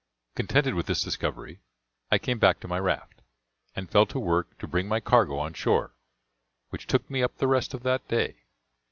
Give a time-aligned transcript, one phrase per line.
[0.33, 1.59] Contented with this discovery,
[2.11, 3.21] I came back to my raft,
[3.75, 5.93] and fell to work to bring my cargo on shore,
[6.69, 8.45] which took me up the rest of that day.